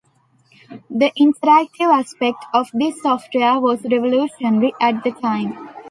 [0.89, 5.69] The interactive aspect of this software was revolutionary at the time.